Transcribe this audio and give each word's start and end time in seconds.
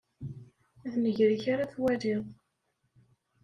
D 0.91 0.93
nnger-ik 1.03 1.43
ara 1.53 1.71
twaliḍ. 1.73 2.23